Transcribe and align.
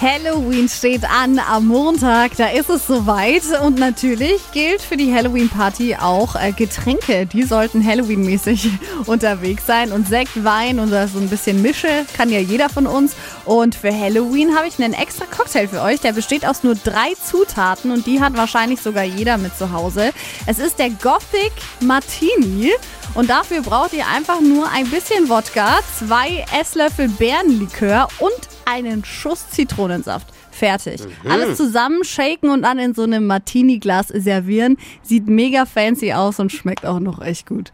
Halloween 0.00 0.68
steht 0.68 1.02
an 1.04 1.40
am 1.40 1.66
Montag, 1.66 2.36
da 2.36 2.46
ist 2.50 2.70
es 2.70 2.86
soweit. 2.86 3.42
Und 3.64 3.80
natürlich 3.80 4.40
gilt 4.52 4.80
für 4.80 4.96
die 4.96 5.12
Halloween-Party 5.12 5.96
auch 5.96 6.36
äh, 6.36 6.52
Getränke. 6.52 7.26
Die 7.26 7.42
sollten 7.42 7.84
Halloween-mäßig 7.84 8.70
unterwegs 9.06 9.66
sein. 9.66 9.90
Und 9.90 10.06
Sekt, 10.06 10.44
Wein 10.44 10.78
und 10.78 10.90
so 10.90 11.18
ein 11.18 11.28
bisschen 11.28 11.62
Mische 11.62 12.06
kann 12.16 12.30
ja 12.30 12.38
jeder 12.38 12.68
von 12.68 12.86
uns. 12.86 13.16
Und 13.44 13.74
für 13.74 13.92
Halloween 13.92 14.54
habe 14.56 14.68
ich 14.68 14.80
einen 14.80 14.94
extra 14.94 15.24
Cocktail 15.24 15.66
für 15.66 15.82
euch. 15.82 15.98
Der 15.98 16.12
besteht 16.12 16.46
aus 16.46 16.62
nur 16.62 16.76
drei 16.76 17.14
Zutaten 17.28 17.90
und 17.90 18.06
die 18.06 18.20
hat 18.20 18.36
wahrscheinlich 18.36 18.80
sogar 18.80 19.02
jeder 19.02 19.36
mit 19.36 19.58
zu 19.58 19.72
Hause. 19.72 20.12
Es 20.46 20.60
ist 20.60 20.78
der 20.78 20.90
Gothic 20.90 21.52
Martini. 21.80 22.70
Und 23.14 23.30
dafür 23.30 23.62
braucht 23.62 23.94
ihr 23.94 24.06
einfach 24.06 24.40
nur 24.40 24.70
ein 24.70 24.88
bisschen 24.90 25.28
Wodka, 25.28 25.80
zwei 25.98 26.44
Esslöffel 26.56 27.08
Beerenlikör 27.08 28.06
und 28.20 28.57
einen 28.70 29.04
Schuss 29.04 29.48
Zitronensaft. 29.50 30.28
Fertig. 30.50 31.00
Alles 31.28 31.56
zusammen 31.56 32.02
shaken 32.04 32.50
und 32.50 32.62
dann 32.62 32.78
in 32.78 32.92
so 32.94 33.02
einem 33.04 33.26
Martini-Glas 33.26 34.08
servieren. 34.08 34.76
Sieht 35.02 35.28
mega 35.28 35.66
fancy 35.66 36.12
aus 36.12 36.40
und 36.40 36.50
schmeckt 36.50 36.84
auch 36.84 36.98
noch 37.00 37.22
echt 37.22 37.46
gut. 37.46 37.72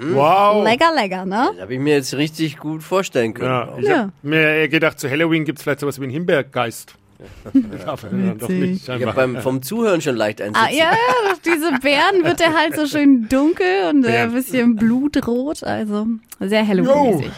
Wow. 0.00 0.64
Lecker, 0.64 0.92
lecker, 0.94 1.24
ne? 1.24 1.48
Das 1.52 1.62
habe 1.62 1.74
ich 1.74 1.80
mir 1.80 1.94
jetzt 1.94 2.14
richtig 2.14 2.58
gut 2.58 2.82
vorstellen 2.82 3.34
können. 3.34 3.48
Ja, 3.50 3.68
ich 3.78 3.84
Ja. 3.86 3.96
hab 4.04 4.10
mir 4.22 4.68
gedacht, 4.68 5.00
zu 5.00 5.10
Halloween 5.10 5.44
gibt 5.44 5.58
es 5.58 5.62
vielleicht 5.64 5.80
sowas 5.80 5.98
wie 5.98 6.04
einen 6.04 6.12
Himbeergeist. 6.12 6.94
Dann 7.52 8.38
doch 8.38 8.48
nicht. 8.48 8.84
Ich 8.84 8.88
habe 8.88 8.98
scheinbar. 9.00 9.14
beim 9.14 9.36
vom 9.38 9.60
Zuhören 9.60 10.00
schon 10.00 10.14
leicht 10.14 10.40
einsitzen. 10.40 10.64
Ah, 10.68 10.70
ja, 10.70 10.92
ja, 10.92 11.34
diese 11.44 11.72
Beeren 11.80 12.22
wird 12.24 12.40
er 12.40 12.56
halt 12.56 12.76
so 12.76 12.86
schön 12.86 13.28
dunkel 13.28 13.88
und 13.90 14.04
äh, 14.04 14.18
ein 14.18 14.32
bisschen 14.32 14.76
blutrot. 14.76 15.64
Also 15.64 16.06
sehr 16.38 16.64
Halloween-mäßig. 16.66 17.32